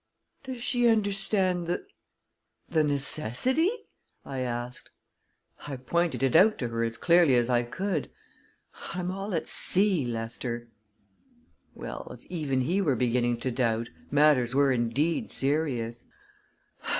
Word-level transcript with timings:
"Does 0.43 0.63
she 0.63 0.87
understand 0.87 1.67
the 1.67 1.85
the 2.67 2.83
necessity?" 2.83 3.69
I 4.25 4.39
asked. 4.39 4.89
"I 5.67 5.75
pointed 5.75 6.23
it 6.23 6.35
out 6.35 6.57
to 6.57 6.69
her 6.69 6.83
as 6.83 6.97
clearly 6.97 7.35
as 7.35 7.51
I 7.51 7.61
could. 7.61 8.09
I'm 8.95 9.11
all 9.11 9.35
at 9.35 9.47
sea, 9.47 10.03
Lester." 10.03 10.69
Well, 11.75 12.09
if 12.17 12.25
even 12.31 12.61
he 12.61 12.81
were 12.81 12.95
beginning 12.95 13.39
to 13.41 13.51
doubt, 13.51 13.89
matters 14.09 14.55
were 14.55 14.71
indeed 14.71 15.29
serious! 15.29 16.07